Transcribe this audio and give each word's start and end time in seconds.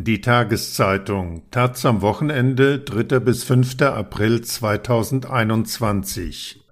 Die 0.00 0.20
Tageszeitung 0.20 1.50
Taz 1.50 1.84
am 1.84 2.02
Wochenende 2.02 2.78
3. 2.78 3.18
bis 3.18 3.42
5. 3.42 3.82
April 3.82 4.42
2021 4.42 6.64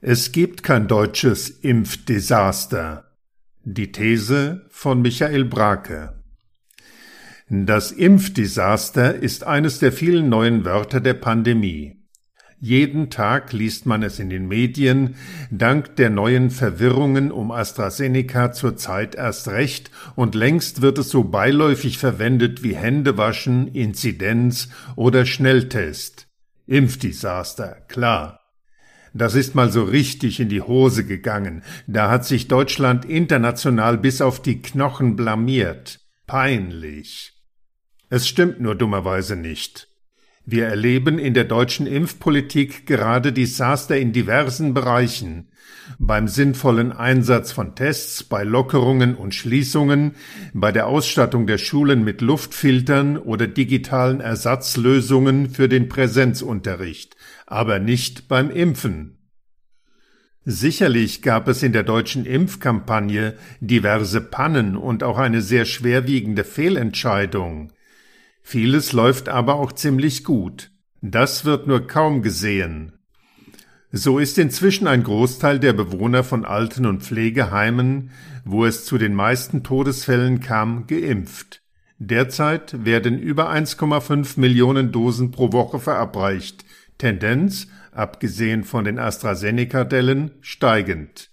Es 0.00 0.30
gibt 0.30 0.62
kein 0.62 0.86
deutsches 0.86 1.50
Impfdesaster. 1.50 3.10
Die 3.64 3.90
These 3.90 4.66
von 4.68 5.02
Michael 5.02 5.46
Brake 5.46 6.14
Das 7.48 7.90
Impfdesaster 7.90 9.16
ist 9.16 9.44
eines 9.44 9.80
der 9.80 9.90
vielen 9.90 10.28
neuen 10.28 10.64
Wörter 10.64 11.00
der 11.00 11.14
Pandemie. 11.14 11.97
Jeden 12.60 13.08
Tag 13.08 13.52
liest 13.52 13.86
man 13.86 14.02
es 14.02 14.18
in 14.18 14.30
den 14.30 14.48
Medien, 14.48 15.14
dank 15.50 15.94
der 15.94 16.10
neuen 16.10 16.50
Verwirrungen 16.50 17.30
um 17.30 17.52
AstraZeneca 17.52 18.50
zurzeit 18.50 19.14
erst 19.14 19.46
recht, 19.46 19.92
und 20.16 20.34
längst 20.34 20.82
wird 20.82 20.98
es 20.98 21.08
so 21.08 21.22
beiläufig 21.22 21.98
verwendet 21.98 22.64
wie 22.64 22.74
Händewaschen, 22.74 23.68
Inzidenz 23.68 24.70
oder 24.96 25.24
Schnelltest. 25.24 26.26
Impfdesaster, 26.66 27.76
klar. 27.86 28.40
Das 29.14 29.36
ist 29.36 29.54
mal 29.54 29.70
so 29.70 29.84
richtig 29.84 30.40
in 30.40 30.48
die 30.48 30.60
Hose 30.60 31.06
gegangen. 31.06 31.62
Da 31.86 32.10
hat 32.10 32.24
sich 32.24 32.48
Deutschland 32.48 33.04
international 33.04 33.98
bis 33.98 34.20
auf 34.20 34.42
die 34.42 34.60
Knochen 34.60 35.16
blamiert. 35.16 36.00
Peinlich. 36.26 37.32
Es 38.10 38.26
stimmt 38.28 38.60
nur 38.60 38.74
dummerweise 38.74 39.36
nicht. 39.36 39.87
Wir 40.50 40.64
erleben 40.64 41.18
in 41.18 41.34
der 41.34 41.44
deutschen 41.44 41.86
Impfpolitik 41.86 42.86
gerade 42.86 43.34
Desaster 43.34 43.98
in 43.98 44.14
diversen 44.14 44.72
Bereichen. 44.72 45.48
Beim 45.98 46.26
sinnvollen 46.26 46.90
Einsatz 46.90 47.52
von 47.52 47.74
Tests, 47.74 48.24
bei 48.24 48.44
Lockerungen 48.44 49.14
und 49.14 49.34
Schließungen, 49.34 50.12
bei 50.54 50.72
der 50.72 50.86
Ausstattung 50.86 51.46
der 51.46 51.58
Schulen 51.58 52.02
mit 52.02 52.22
Luftfiltern 52.22 53.18
oder 53.18 53.46
digitalen 53.46 54.22
Ersatzlösungen 54.22 55.50
für 55.50 55.68
den 55.68 55.90
Präsenzunterricht, 55.90 57.14
aber 57.46 57.78
nicht 57.78 58.26
beim 58.26 58.50
Impfen. 58.50 59.18
Sicherlich 60.46 61.20
gab 61.20 61.46
es 61.48 61.62
in 61.62 61.74
der 61.74 61.82
deutschen 61.82 62.24
Impfkampagne 62.24 63.34
diverse 63.60 64.22
Pannen 64.22 64.78
und 64.78 65.02
auch 65.02 65.18
eine 65.18 65.42
sehr 65.42 65.66
schwerwiegende 65.66 66.42
Fehlentscheidung. 66.42 67.70
Vieles 68.50 68.94
läuft 68.94 69.28
aber 69.28 69.56
auch 69.56 69.72
ziemlich 69.72 70.24
gut. 70.24 70.70
Das 71.02 71.44
wird 71.44 71.66
nur 71.66 71.86
kaum 71.86 72.22
gesehen. 72.22 72.94
So 73.92 74.18
ist 74.18 74.38
inzwischen 74.38 74.86
ein 74.86 75.02
Großteil 75.02 75.60
der 75.60 75.74
Bewohner 75.74 76.24
von 76.24 76.46
Alten- 76.46 76.86
und 76.86 77.02
Pflegeheimen, 77.02 78.10
wo 78.46 78.64
es 78.64 78.86
zu 78.86 78.96
den 78.96 79.12
meisten 79.12 79.64
Todesfällen 79.64 80.40
kam, 80.40 80.86
geimpft. 80.86 81.60
Derzeit 81.98 82.86
werden 82.86 83.18
über 83.18 83.50
1,5 83.50 84.40
Millionen 84.40 84.92
Dosen 84.92 85.30
pro 85.30 85.52
Woche 85.52 85.78
verabreicht. 85.78 86.64
Tendenz, 86.96 87.66
abgesehen 87.92 88.64
von 88.64 88.84
den 88.84 88.98
AstraZeneca-Dellen, 88.98 90.30
steigend. 90.40 91.28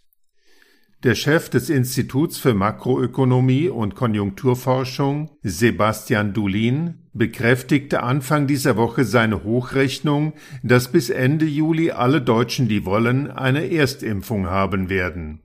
Der 1.06 1.14
Chef 1.14 1.50
des 1.50 1.70
Instituts 1.70 2.39
für 2.39 2.56
Makroökonomie 2.56 3.70
und 3.70 3.94
Konjunkturforschung, 3.94 5.30
Sebastian 5.44 6.34
Dulin, 6.34 6.95
bekräftigte 7.14 8.02
Anfang 8.02 8.48
dieser 8.48 8.75
Woche 8.75 9.06
seine 9.06 9.44
Hochrechnung, 9.44 10.33
dass 10.64 10.92
bis 10.92 11.11
Ende 11.11 11.45
Juli 11.45 11.92
alle 11.92 12.23
Deutschen, 12.23 12.67
die 12.67 12.86
wollen, 12.86 13.30
eine 13.30 13.72
Erstimpfung 13.72 14.48
haben 14.48 14.89
werden. 14.89 15.44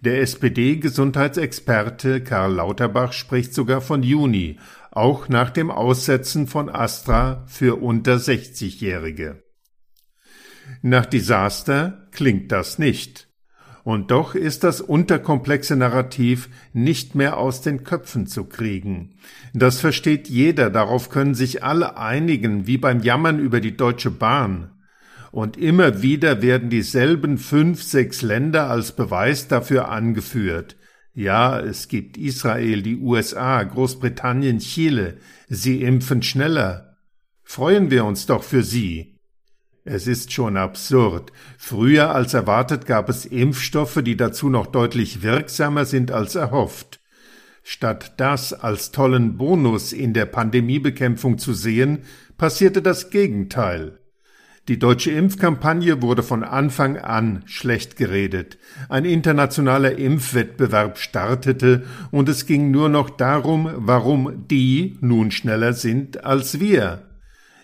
Der 0.00 0.20
SPD-Gesundheitsexperte 0.20 2.22
Karl 2.22 2.54
Lauterbach 2.54 3.12
spricht 3.12 3.52
sogar 3.52 3.80
von 3.80 4.04
Juni, 4.04 4.60
auch 4.92 5.28
nach 5.28 5.50
dem 5.50 5.72
Aussetzen 5.72 6.46
von 6.46 6.68
Astra 6.68 7.44
für 7.48 7.82
unter 7.82 8.14
60-Jährige. 8.14 9.42
Nach 10.82 11.04
Desaster 11.04 12.06
klingt 12.12 12.52
das 12.52 12.78
nicht. 12.78 13.29
Und 13.82 14.10
doch 14.10 14.34
ist 14.34 14.62
das 14.62 14.80
unterkomplexe 14.80 15.76
Narrativ 15.76 16.48
nicht 16.72 17.14
mehr 17.14 17.38
aus 17.38 17.62
den 17.62 17.82
Köpfen 17.82 18.26
zu 18.26 18.44
kriegen. 18.44 19.14
Das 19.54 19.80
versteht 19.80 20.28
jeder, 20.28 20.70
darauf 20.70 21.08
können 21.08 21.34
sich 21.34 21.64
alle 21.64 21.96
einigen, 21.96 22.66
wie 22.66 22.76
beim 22.76 23.00
Jammern 23.00 23.38
über 23.38 23.60
die 23.60 23.76
Deutsche 23.76 24.10
Bahn. 24.10 24.70
Und 25.32 25.56
immer 25.56 26.02
wieder 26.02 26.42
werden 26.42 26.70
dieselben 26.70 27.38
fünf, 27.38 27.82
sechs 27.82 28.20
Länder 28.22 28.68
als 28.68 28.92
Beweis 28.92 29.48
dafür 29.48 29.88
angeführt. 29.88 30.76
Ja, 31.14 31.58
es 31.60 31.88
gibt 31.88 32.16
Israel, 32.16 32.82
die 32.82 32.96
USA, 32.96 33.62
Großbritannien, 33.62 34.58
Chile. 34.58 35.18
Sie 35.48 35.82
impfen 35.82 36.22
schneller. 36.22 36.96
Freuen 37.42 37.90
wir 37.90 38.04
uns 38.04 38.26
doch 38.26 38.42
für 38.42 38.62
sie. 38.62 39.19
Es 39.84 40.06
ist 40.06 40.32
schon 40.32 40.56
absurd. 40.56 41.32
Früher 41.56 42.14
als 42.14 42.34
erwartet 42.34 42.86
gab 42.86 43.08
es 43.08 43.24
Impfstoffe, 43.24 44.00
die 44.02 44.16
dazu 44.16 44.50
noch 44.50 44.66
deutlich 44.66 45.22
wirksamer 45.22 45.86
sind 45.86 46.12
als 46.12 46.34
erhofft. 46.34 47.00
Statt 47.62 48.14
das 48.18 48.52
als 48.52 48.90
tollen 48.90 49.36
Bonus 49.36 49.92
in 49.92 50.12
der 50.12 50.26
Pandemiebekämpfung 50.26 51.38
zu 51.38 51.54
sehen, 51.54 52.00
passierte 52.36 52.82
das 52.82 53.10
Gegenteil. 53.10 53.98
Die 54.68 54.78
deutsche 54.78 55.10
Impfkampagne 55.10 56.02
wurde 56.02 56.22
von 56.22 56.44
Anfang 56.44 56.96
an 56.96 57.42
schlecht 57.46 57.96
geredet. 57.96 58.58
Ein 58.88 59.04
internationaler 59.04 59.98
Impfwettbewerb 59.98 60.98
startete 60.98 61.84
und 62.10 62.28
es 62.28 62.46
ging 62.46 62.70
nur 62.70 62.88
noch 62.88 63.10
darum, 63.10 63.70
warum 63.74 64.46
die 64.46 64.98
nun 65.00 65.30
schneller 65.30 65.72
sind 65.72 66.24
als 66.24 66.60
wir. 66.60 67.09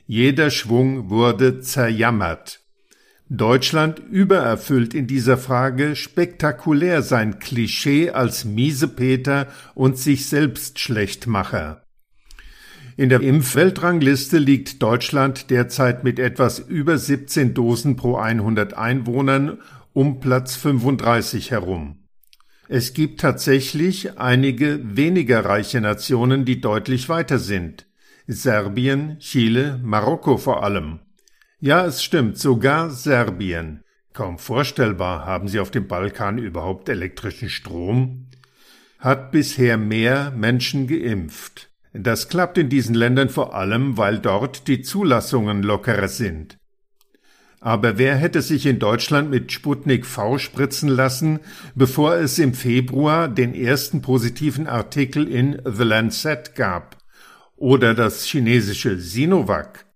Jeder 0.06 0.50
Schwung 0.50 1.11
wurde 1.11 1.61
zerjammert. 1.61 2.61
Deutschland 3.28 3.99
übererfüllt 3.99 4.94
in 4.94 5.09
dieser 5.09 5.37
Frage 5.37 5.97
spektakulär 5.97 7.03
sein 7.03 7.41
Klischee 7.41 8.11
als 8.11 8.44
Miesepeter 8.44 9.49
und 9.75 9.99
sich 9.99 10.28
selbst 10.28 10.78
Schlechtmacher. 10.78 11.83
In 12.97 13.09
der 13.09 13.21
Impfweltrangliste 13.21 14.39
liegt 14.39 14.81
Deutschland 14.81 15.50
derzeit 15.50 16.05
mit 16.05 16.21
etwas 16.21 16.61
über 16.61 16.97
17 16.97 17.53
Dosen 17.53 17.97
pro 17.97 18.17
100 18.17 18.75
Einwohnern 18.75 19.59
um 19.93 20.21
Platz 20.21 20.55
35 20.55 21.50
herum. 21.50 22.06
Es 22.69 22.94
gibt 22.94 23.21
tatsächlich 23.21 24.19
einige 24.19 24.97
weniger 24.97 25.44
reiche 25.44 25.81
Nationen, 25.81 26.44
die 26.44 26.61
deutlich 26.61 27.09
weiter 27.09 27.38
sind. 27.38 27.86
Serbien, 28.28 29.19
Chile, 29.20 29.78
Marokko 29.84 30.37
vor 30.37 30.64
allem. 30.64 30.98
Ja, 31.60 31.87
es 31.87 32.03
stimmt, 32.03 32.38
sogar 32.38 32.91
Serbien. 32.91 33.84
Kaum 34.12 34.38
vorstellbar, 34.38 35.25
haben 35.25 35.47
sie 35.47 35.60
auf 35.60 35.70
dem 35.70 35.87
Balkan 35.87 36.38
überhaupt 36.38 36.88
elektrischen 36.88 37.48
Strom? 37.48 38.26
Hat 38.98 39.31
bisher 39.31 39.76
mehr 39.76 40.32
Menschen 40.32 40.88
geimpft. 40.88 41.70
Das 41.92 42.28
klappt 42.28 42.59
in 42.59 42.69
diesen 42.69 42.97
Ländern 42.97 43.28
vor 43.28 43.54
allem, 43.54 43.97
weil 43.97 44.19
dort 44.19 44.66
die 44.66 44.82
Zulassungen 44.82 45.62
lockerer 45.62 46.08
sind. 46.08 46.58
Aber 47.60 47.97
wer 47.97 48.16
hätte 48.16 48.43
sich 48.43 48.66
in 48.66 48.81
Deutschland 48.81 49.31
mit 49.31 49.53
Sputnik 49.53 50.04
V 50.04 50.38
spritzen 50.38 50.88
lassen, 50.88 51.41
bevor 51.75 52.16
es 52.16 52.38
im 52.38 52.54
Februar 52.54 53.28
den 53.28 53.54
ersten 53.54 54.03
positiven 54.03 54.66
Artikel 54.66 55.28
in 55.28 55.60
The 55.64 55.84
Lancet 55.84 56.54
gab? 56.54 56.96
Oder 57.56 57.94
das 57.94 58.25
chinesische 58.25 58.99
Sinovac. 58.99 59.87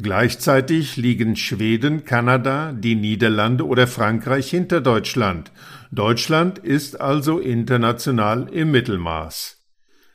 Gleichzeitig 0.00 0.96
liegen 0.96 1.34
Schweden, 1.34 2.04
Kanada, 2.04 2.72
die 2.72 2.94
Niederlande 2.94 3.66
oder 3.66 3.88
Frankreich 3.88 4.48
hinter 4.48 4.80
Deutschland. 4.80 5.50
Deutschland 5.90 6.58
ist 6.58 7.00
also 7.00 7.40
international 7.40 8.48
im 8.52 8.70
Mittelmaß. 8.70 9.56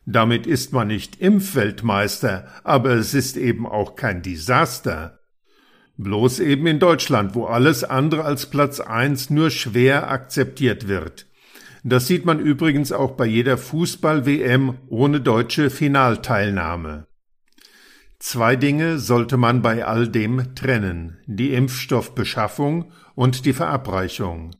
Damit 0.05 0.47
ist 0.47 0.71
man 0.71 0.87
nicht 0.87 1.19
Impfweltmeister, 1.19 2.47
aber 2.63 2.91
es 2.91 3.13
ist 3.13 3.35
eben 3.35 3.65
auch 3.65 3.95
kein 3.95 4.21
Desaster. 4.21 5.19
Bloß 5.97 6.39
eben 6.39 6.65
in 6.65 6.79
Deutschland, 6.79 7.35
wo 7.35 7.45
alles 7.45 7.83
andere 7.83 8.23
als 8.23 8.45
Platz 8.45 8.79
eins 8.79 9.29
nur 9.29 9.49
schwer 9.49 10.09
akzeptiert 10.09 10.87
wird. 10.87 11.27
Das 11.83 12.07
sieht 12.07 12.25
man 12.25 12.39
übrigens 12.39 12.93
auch 12.93 13.11
bei 13.11 13.25
jeder 13.25 13.57
Fußball-WM 13.57 14.77
ohne 14.87 15.19
deutsche 15.19 15.69
Finalteilnahme. 15.69 17.07
Zwei 18.19 18.55
Dinge 18.55 18.99
sollte 18.99 19.35
man 19.35 19.61
bei 19.61 19.85
all 19.85 20.07
dem 20.07 20.55
trennen, 20.55 21.17
die 21.25 21.53
Impfstoffbeschaffung 21.53 22.89
und 23.15 23.45
die 23.45 23.51
Verabreichung. 23.51 24.55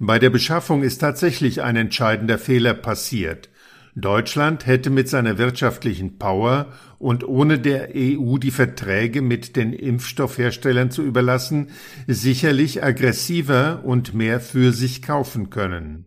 Bei 0.00 0.18
der 0.18 0.30
Beschaffung 0.30 0.82
ist 0.82 0.98
tatsächlich 0.98 1.62
ein 1.62 1.76
entscheidender 1.76 2.36
Fehler 2.36 2.74
passiert. 2.74 3.48
Deutschland 3.94 4.66
hätte 4.66 4.90
mit 4.90 5.08
seiner 5.08 5.38
wirtschaftlichen 5.38 6.18
Power 6.18 6.72
und 6.98 7.26
ohne 7.26 7.60
der 7.60 7.90
EU 7.94 8.38
die 8.38 8.50
Verträge 8.50 9.22
mit 9.22 9.54
den 9.54 9.72
Impfstoffherstellern 9.72 10.90
zu 10.90 11.04
überlassen, 11.04 11.68
sicherlich 12.08 12.82
aggressiver 12.82 13.84
und 13.84 14.14
mehr 14.14 14.40
für 14.40 14.72
sich 14.72 15.00
kaufen 15.00 15.48
können. 15.48 16.06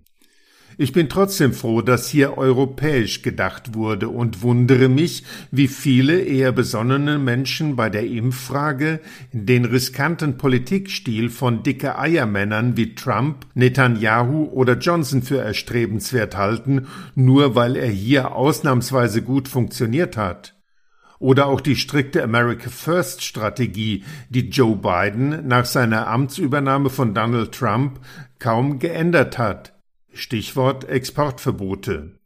Ich 0.81 0.94
bin 0.94 1.10
trotzdem 1.10 1.52
froh, 1.52 1.81
dass 1.81 2.08
hier 2.08 2.38
europäisch 2.38 3.22
gedacht 3.22 3.74
wurde 3.74 4.08
und 4.08 4.44
wundere 4.44 4.88
mich, 4.88 5.26
wie 5.52 5.68
viele 5.68 6.22
eher 6.22 6.54
besonnene 6.54 7.20
Menschen 7.20 7.76
bei 7.76 7.90
der 7.90 8.08
Impffrage 8.08 9.02
den 9.34 9.66
riskanten 9.66 10.38
Politikstil 10.38 11.31
von 11.31 11.64
dicke 11.64 12.00
Eiermännern 12.00 12.78
wie 12.78 12.96
Trump, 12.96 13.46
Netanyahu 13.56 14.46
oder 14.54 14.78
Johnson 14.78 15.22
für 15.22 15.40
erstrebenswert 15.40 16.38
halten, 16.38 16.88
nur 17.14 17.56
weil 17.56 17.75
er 17.75 17.90
hier 17.90 18.32
ausnahmsweise 18.34 19.22
gut 19.22 19.50
funktioniert 19.50 20.16
hat. 20.16 20.56
Oder 21.20 21.48
auch 21.48 21.60
die 21.60 21.75
strikte 21.75 22.24
America 22.24 22.70
First 22.70 23.22
Strategie, 23.22 24.06
die 24.30 24.48
Joe 24.48 24.78
Biden 24.78 25.46
nach 25.46 25.66
seiner 25.66 26.08
Amtsübernahme 26.08 26.90
von 26.90 27.14
Donald 27.14 27.52
Trump 27.52 28.00
kaum 28.40 28.80
geändert 28.80 29.38
hat. 29.38 29.74
Stichwort 30.14 30.90
Exportverbote. 30.90 32.20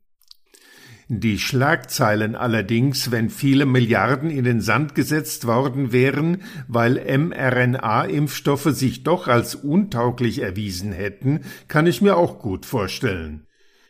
Die 1.10 1.38
Schlagzeilen 1.38 2.36
allerdings, 2.36 3.12
wenn 3.12 3.30
viele 3.30 3.66
Milliarden 3.66 4.30
in 4.30 4.46
den 4.46 4.62
Sand 4.62 4.96
gesetzt 4.96 5.46
worden 5.46 5.92
wären, 5.92 6.44
weil 6.68 6.96
mRNA-Impfstoffe 6.96 8.72
sich 8.72 9.04
doch 9.04 9.28
als 9.28 9.54
untauglich 9.54 10.42
erwiesen 10.42 10.94
hätten, 10.94 11.42
kann 11.68 11.88
ich 11.88 12.02
mir 12.02 12.16
auch 12.16 12.40
gut 12.40 12.66
vorstellen. 12.66 13.46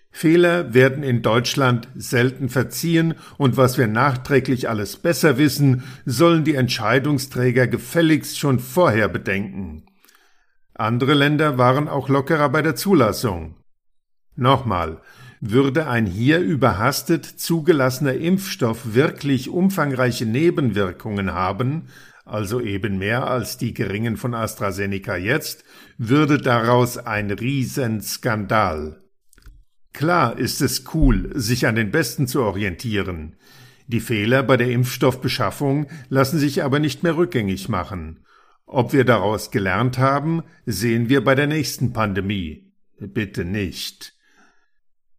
Fehler 0.09 0.73
werden 0.73 1.03
in 1.03 1.21
Deutschland 1.21 1.87
selten 1.95 2.49
verziehen, 2.49 3.15
und 3.37 3.57
was 3.57 3.77
wir 3.77 3.87
nachträglich 3.87 4.69
alles 4.69 4.97
besser 4.97 5.37
wissen, 5.37 5.83
sollen 6.05 6.43
die 6.43 6.55
Entscheidungsträger 6.55 7.67
gefälligst 7.67 8.37
schon 8.37 8.59
vorher 8.59 9.07
bedenken. 9.07 9.85
Andere 10.73 11.13
Länder 11.13 11.57
waren 11.57 11.87
auch 11.87 12.09
lockerer 12.09 12.49
bei 12.49 12.61
der 12.61 12.75
Zulassung. 12.75 13.55
Nochmal, 14.35 15.01
würde 15.39 15.87
ein 15.87 16.05
hier 16.05 16.39
überhastet 16.39 17.25
zugelassener 17.25 18.13
Impfstoff 18.13 18.93
wirklich 18.93 19.49
umfangreiche 19.49 20.25
Nebenwirkungen 20.25 21.33
haben, 21.33 21.89
also 22.25 22.61
eben 22.61 22.97
mehr 22.97 23.27
als 23.27 23.57
die 23.57 23.73
geringen 23.73 24.15
von 24.15 24.33
AstraZeneca 24.33 25.17
jetzt, 25.17 25.65
würde 25.97 26.37
daraus 26.37 26.97
ein 26.97 27.29
Riesenskandal. 27.29 29.01
Klar 29.91 30.39
ist 30.39 30.61
es 30.61 30.85
cool, 30.93 31.29
sich 31.35 31.67
an 31.67 31.75
den 31.75 31.91
Besten 31.91 32.25
zu 32.25 32.41
orientieren. 32.41 33.35
Die 33.87 33.99
Fehler 33.99 34.41
bei 34.41 34.57
der 34.57 34.71
Impfstoffbeschaffung 34.71 35.87
lassen 36.09 36.39
sich 36.39 36.63
aber 36.63 36.79
nicht 36.79 37.03
mehr 37.03 37.17
rückgängig 37.17 37.69
machen. 37.69 38.25
Ob 38.65 38.93
wir 38.93 39.03
daraus 39.03 39.51
gelernt 39.51 39.97
haben, 39.97 40.41
sehen 40.65 41.09
wir 41.09 41.23
bei 41.23 41.35
der 41.35 41.47
nächsten 41.47 41.93
Pandemie. 41.93 42.71
Bitte 42.97 43.43
nicht. 43.43 44.13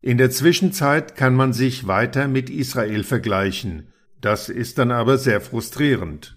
In 0.07 0.19
der 0.19 0.31
Zwischenzeit 0.31 1.17
kann 1.17 1.35
man 1.35 1.55
sich 1.55 1.87
weiter 1.87 2.29
mit 2.29 2.51
Israel 2.51 3.05
vergleichen. 3.05 3.89
Das 4.21 4.51
ist 4.51 4.77
dann 4.77 4.91
aber 4.91 5.17
sehr 5.17 5.41
frustrierend. 5.41 6.37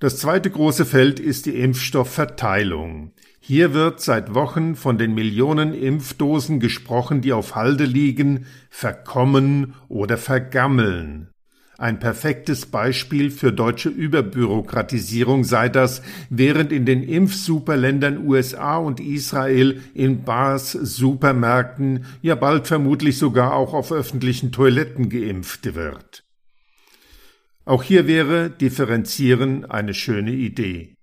Das 0.00 0.16
zweite 0.16 0.48
große 0.48 0.86
Feld 0.86 1.20
ist 1.20 1.44
die 1.44 1.60
Impfstoffverteilung. 1.60 3.12
Hier 3.40 3.74
wird 3.74 4.00
seit 4.00 4.32
Wochen 4.32 4.74
von 4.74 4.96
den 4.96 5.12
Millionen 5.14 5.74
Impfdosen 5.74 6.58
gesprochen, 6.58 7.20
die 7.20 7.34
auf 7.34 7.56
Halde 7.56 7.84
liegen, 7.84 8.46
verkommen 8.70 9.74
oder 9.88 10.16
vergammeln. 10.16 11.28
Ein 11.78 11.98
perfektes 11.98 12.64
Beispiel 12.64 13.30
für 13.30 13.52
deutsche 13.52 13.90
Überbürokratisierung 13.90 15.44
sei 15.44 15.68
das, 15.68 16.00
während 16.30 16.72
in 16.72 16.86
den 16.86 17.02
Impfsuperländern 17.02 18.26
USA 18.26 18.78
und 18.78 18.98
Israel 18.98 19.82
in 19.92 20.24
Bars, 20.24 20.72
Supermärkten, 20.72 22.06
ja 22.22 22.34
bald 22.34 22.66
vermutlich 22.66 23.18
sogar 23.18 23.54
auch 23.54 23.74
auf 23.74 23.92
öffentlichen 23.92 24.52
Toiletten 24.52 25.10
geimpft 25.10 25.74
wird. 25.74 26.24
Auch 27.66 27.82
hier 27.82 28.06
wäre 28.06 28.48
Differenzieren 28.48 29.66
eine 29.66 29.92
schöne 29.92 30.32
Idee. 30.32 30.94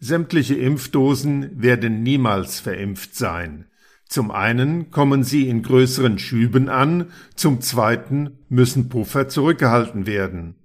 Sämtliche 0.00 0.54
Impfdosen 0.54 1.60
werden 1.60 2.02
niemals 2.02 2.58
verimpft 2.58 3.16
sein. 3.16 3.66
Zum 4.12 4.30
einen 4.30 4.90
kommen 4.90 5.24
sie 5.24 5.48
in 5.48 5.62
größeren 5.62 6.18
Schüben 6.18 6.68
an, 6.68 7.06
zum 7.34 7.62
zweiten 7.62 8.40
müssen 8.50 8.90
Puffer 8.90 9.30
zurückgehalten 9.30 10.06
werden. 10.06 10.56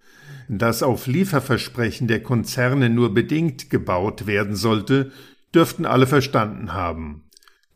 Dass 0.50 0.84
auf 0.84 1.08
Lieferversprechen 1.08 2.10
der 2.10 2.22
Konzerne 2.22 2.90
nur 2.90 3.14
bedingt 3.14 3.70
gebaut 3.70 4.28
werden 4.28 4.58
sollte, 4.58 5.14
dürften 5.56 5.86
alle 5.86 6.08
verstanden 6.08 6.74
haben. 6.74 7.24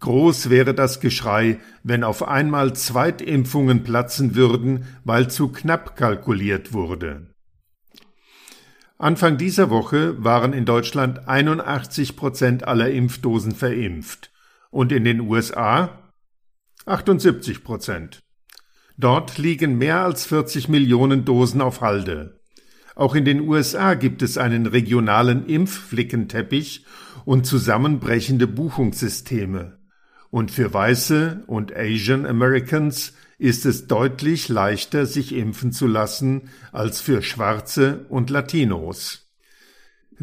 Groß 0.02 0.50
wäre 0.50 0.74
das 0.74 1.00
Geschrei, 1.00 1.58
wenn 1.84 2.04
auf 2.04 2.28
einmal 2.28 2.74
Zweitimpfungen 2.74 3.84
platzen 3.84 4.36
würden, 4.36 4.84
weil 5.06 5.30
zu 5.30 5.54
knapp 5.54 5.96
kalkuliert 5.96 6.74
wurde. 6.74 7.28
Anfang 8.98 9.38
dieser 9.38 9.70
Woche 9.70 10.22
waren 10.22 10.52
in 10.52 10.66
Deutschland 10.66 11.30
81 11.30 12.18
Prozent 12.18 12.68
aller 12.68 12.90
Impfdosen 12.90 13.54
verimpft 13.56 14.31
und 14.72 14.92
in 14.92 15.04
den 15.04 15.20
USA 15.20 16.12
78 16.86 17.64
Prozent. 17.64 18.22
Dort 18.98 19.38
liegen 19.38 19.78
mehr 19.78 20.02
als 20.02 20.26
40 20.26 20.68
Millionen 20.70 21.26
Dosen 21.26 21.62
auf 21.62 21.82
Halde. 21.82 22.40
Auch 22.96 23.16
in 23.16 23.26
den 23.26 23.42
USA 23.42 23.94
gibt 23.94 24.22
es 24.22 24.38
einen 24.38 24.66
regionalen 24.66 25.46
Impfflickenteppich 25.46 26.86
und 27.26 27.46
zusammenbrechende 27.46 28.48
Buchungssysteme. 28.48 29.80
Und 30.30 30.52
für 30.52 30.74
Weiße 30.74 31.44
und 31.48 31.76
Asian 31.76 32.26
Americans 32.26 33.14
ist 33.38 33.66
es 33.66 33.88
deutlich 33.88 34.50
leichter, 34.50 35.06
sich 35.06 35.34
impfen 35.34 35.72
zu 35.72 35.88
lassen, 35.88 36.50
als 36.72 37.02
für 37.02 37.22
Schwarze 37.22 38.06
und 38.10 38.30
Latinos. 38.30 39.31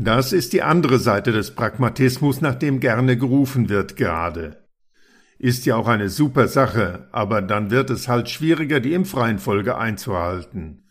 Das 0.00 0.32
ist 0.32 0.52
die 0.52 0.62
andere 0.62 1.00
Seite 1.00 1.32
des 1.32 1.56
Pragmatismus, 1.56 2.40
nach 2.40 2.54
dem 2.54 2.78
gerne 2.78 3.16
gerufen 3.16 3.68
wird 3.68 3.96
gerade. 3.96 4.58
Ist 5.40 5.66
ja 5.66 5.74
auch 5.74 5.88
eine 5.88 6.08
super 6.08 6.46
Sache, 6.46 7.08
aber 7.10 7.42
dann 7.42 7.72
wird 7.72 7.90
es 7.90 8.06
halt 8.06 8.28
schwieriger, 8.28 8.78
die 8.78 8.92
Impfreihenfolge 8.92 9.76
einzuhalten. 9.76 10.84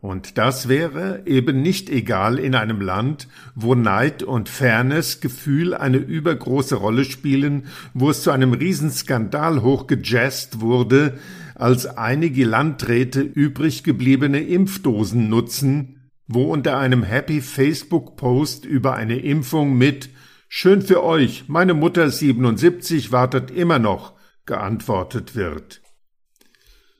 Und 0.00 0.38
das 0.38 0.68
wäre 0.68 1.22
eben 1.24 1.62
nicht 1.62 1.88
egal 1.88 2.40
in 2.40 2.56
einem 2.56 2.80
Land, 2.80 3.28
wo 3.54 3.76
Neid 3.76 4.24
und 4.24 4.48
Fairness 4.48 5.20
Gefühl 5.20 5.72
eine 5.72 5.98
übergroße 5.98 6.74
Rolle 6.74 7.04
spielen, 7.04 7.66
wo 7.94 8.10
es 8.10 8.24
zu 8.24 8.32
einem 8.32 8.54
Riesenskandal 8.54 9.62
hochgejazzt 9.62 10.60
wurde, 10.60 11.16
als 11.54 11.86
einige 11.86 12.44
Landräte 12.44 13.20
übrig 13.20 13.84
gebliebene 13.84 14.40
Impfdosen 14.40 15.28
nutzen, 15.28 15.97
wo 16.28 16.44
unter 16.44 16.78
einem 16.78 17.02
Happy 17.02 17.40
Facebook 17.40 18.16
Post 18.16 18.66
über 18.66 18.94
eine 18.94 19.18
Impfung 19.18 19.76
mit 19.76 20.10
Schön 20.50 20.80
für 20.82 21.02
euch, 21.02 21.44
meine 21.48 21.74
Mutter 21.74 22.08
77 22.10 23.12
wartet 23.12 23.50
immer 23.50 23.78
noch 23.78 24.14
geantwortet 24.46 25.34
wird. 25.34 25.82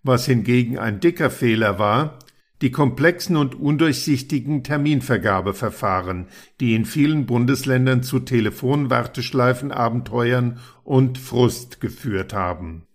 Was 0.03 0.27
hingegen 0.27 0.79
ein 0.79 1.01
dicker 1.01 1.31
Fehler 1.31 1.79
war, 1.79 2.19
die 2.61 2.71
komplexen 2.71 3.37
und 3.37 3.55
undurchsichtigen 3.55 4.65
Terminvergabeverfahren, 4.65 6.27
die 6.61 6.75
in 6.75 6.85
vielen 6.85 7.25
Bundesländern 7.25 8.03
zu 8.03 8.21
Telefonwarteschleifenabenteuern 8.21 10.59
und 10.85 11.17
Frust 11.17 11.81
geführt 11.81 12.35
haben. 12.35 12.87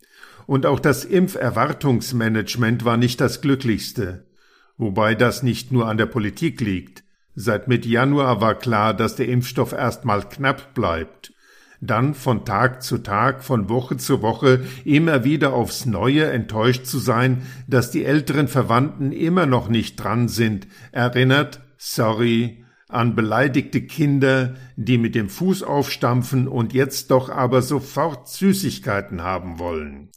Und 0.46 0.68
auch 0.68 0.80
das 0.80 1.04
Impferwartungsmanagement 1.06 2.86
war 2.86 2.98
nicht 2.98 3.20
das 3.22 3.42
glücklichste 3.42 4.28
wobei 4.78 5.16
das 5.16 5.44
nicht 5.44 5.72
nur 5.72 5.88
an 5.88 5.98
der 5.98 6.06
Politik 6.06 6.62
liegt. 6.62 7.04
Seit 7.36 7.68
Mitte 7.68 7.90
Januar 7.90 8.42
war 8.42 8.56
klar, 8.56 8.94
dass 8.94 9.16
der 9.16 9.28
Impfstoff 9.28 9.74
erstmal 9.74 10.28
knapp 10.28 10.74
bleibt. 10.74 11.34
Dann 11.82 12.14
von 12.14 12.46
Tag 12.46 12.82
zu 12.82 13.00
Tag, 13.00 13.44
von 13.44 13.68
Woche 13.68 13.98
zu 13.98 14.22
Woche 14.22 14.66
immer 14.86 15.26
wieder 15.26 15.54
aufs 15.54 15.86
Neue 15.86 16.26
enttäuscht 16.26 16.86
zu 16.86 16.98
sein, 16.98 17.42
dass 17.68 17.92
die 17.92 18.06
älteren 18.06 18.48
Verwandten 18.48 19.12
immer 19.12 19.46
noch 19.46 19.68
nicht 19.68 19.98
dran 19.98 20.30
sind, 20.30 20.68
erinnert, 20.92 21.62
sorry, 21.78 22.64
an 22.88 23.16
beleidigte 23.16 23.82
Kinder, 23.82 24.56
die 24.78 24.98
mit 24.98 25.16
dem 25.16 25.28
Fuß 25.28 25.64
aufstampfen 25.64 26.48
und 26.48 26.74
jetzt 26.74 27.12
doch 27.12 27.30
aber 27.30 27.62
sofort 27.62 28.30
Süßigkeiten 28.30 29.24
haben 29.24 29.60
wollen. 29.60 30.10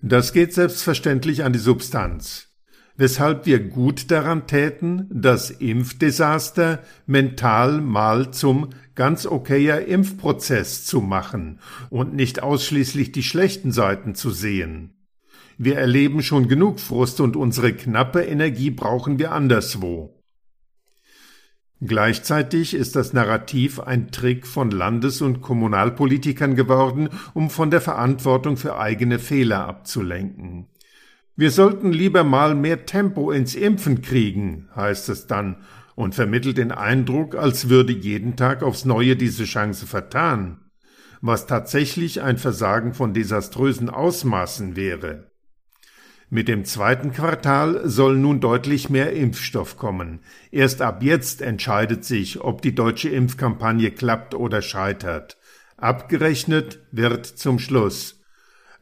Das 0.00 0.32
geht 0.32 0.54
selbstverständlich 0.54 1.44
an 1.44 1.52
die 1.52 1.58
Substanz 1.58 2.45
weshalb 2.96 3.46
wir 3.46 3.60
gut 3.60 4.10
daran 4.10 4.46
täten, 4.46 5.08
das 5.12 5.50
Impfdesaster 5.50 6.82
mental 7.06 7.80
mal 7.80 8.30
zum 8.32 8.70
ganz 8.94 9.26
okayer 9.26 9.86
Impfprozess 9.86 10.84
zu 10.84 11.00
machen 11.00 11.60
und 11.90 12.14
nicht 12.14 12.42
ausschließlich 12.42 13.12
die 13.12 13.22
schlechten 13.22 13.72
Seiten 13.72 14.14
zu 14.14 14.30
sehen. 14.30 14.92
Wir 15.58 15.78
erleben 15.78 16.22
schon 16.22 16.48
genug 16.48 16.80
Frust 16.80 17.20
und 17.20 17.36
unsere 17.36 17.72
knappe 17.72 18.22
Energie 18.22 18.70
brauchen 18.70 19.18
wir 19.18 19.32
anderswo. 19.32 20.16
Gleichzeitig 21.80 22.72
ist 22.72 22.96
das 22.96 23.12
Narrativ 23.12 23.80
ein 23.80 24.10
Trick 24.10 24.46
von 24.46 24.70
Landes- 24.70 25.20
und 25.20 25.42
Kommunalpolitikern 25.42 26.54
geworden, 26.54 27.10
um 27.34 27.50
von 27.50 27.70
der 27.70 27.82
Verantwortung 27.82 28.56
für 28.56 28.78
eigene 28.78 29.18
Fehler 29.18 29.66
abzulenken. 29.66 30.68
Wir 31.36 31.50
sollten 31.50 31.92
lieber 31.92 32.24
mal 32.24 32.54
mehr 32.54 32.86
Tempo 32.86 33.30
ins 33.30 33.54
Impfen 33.54 34.00
kriegen, 34.00 34.68
heißt 34.74 35.10
es 35.10 35.26
dann, 35.26 35.56
und 35.94 36.14
vermittelt 36.14 36.56
den 36.56 36.72
Eindruck, 36.72 37.34
als 37.34 37.68
würde 37.68 37.92
jeden 37.92 38.36
Tag 38.36 38.62
aufs 38.62 38.86
neue 38.86 39.16
diese 39.16 39.44
Chance 39.44 39.86
vertan, 39.86 40.58
was 41.20 41.46
tatsächlich 41.46 42.22
ein 42.22 42.38
Versagen 42.38 42.94
von 42.94 43.12
desaströsen 43.12 43.90
Ausmaßen 43.90 44.76
wäre. 44.76 45.30
Mit 46.28 46.48
dem 46.48 46.64
zweiten 46.64 47.12
Quartal 47.12 47.88
soll 47.88 48.16
nun 48.16 48.40
deutlich 48.40 48.90
mehr 48.90 49.12
Impfstoff 49.12 49.76
kommen. 49.76 50.20
Erst 50.50 50.82
ab 50.82 51.02
jetzt 51.02 51.40
entscheidet 51.40 52.04
sich, 52.04 52.40
ob 52.40 52.62
die 52.62 52.74
deutsche 52.74 53.10
Impfkampagne 53.10 53.90
klappt 53.90 54.34
oder 54.34 54.60
scheitert. 54.60 55.38
Abgerechnet 55.76 56.80
wird 56.90 57.26
zum 57.26 57.58
Schluss. 57.58 58.24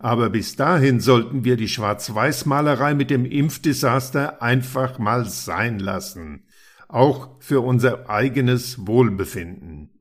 Aber 0.04 0.28
bis 0.28 0.54
dahin 0.54 1.00
sollten 1.00 1.44
wir 1.44 1.56
die 1.56 1.66
Schwarz-Weiß-Malerei 1.66 2.92
mit 2.92 3.08
dem 3.08 3.24
Impfdesaster 3.24 4.42
einfach 4.42 4.98
mal 4.98 5.24
sein 5.24 5.78
lassen. 5.78 6.44
Auch 6.88 7.40
für 7.40 7.62
unser 7.62 8.10
eigenes 8.10 8.86
Wohlbefinden. 8.86 9.93